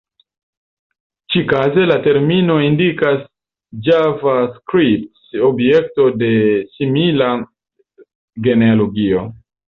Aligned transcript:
Ĉikaze 1.33 1.83
la 1.91 1.97
termino 2.07 2.55
indikas 2.67 3.19
Javascript-objekto 3.89 6.09
de 6.25 6.33
simila 6.73 7.31
genealogio. 8.49 9.25